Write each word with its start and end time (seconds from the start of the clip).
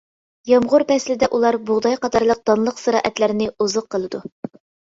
يامغۇر 0.51 0.85
پەسلىدە 0.91 1.29
ئۇلار 1.37 1.57
بۇغداي 1.71 1.97
قاتارلىق 2.05 2.43
دانلىق 2.51 2.83
زىرائەتلەرنى 2.87 3.53
ئوزۇق 3.55 3.91
قىلىدۇ. 3.97 4.27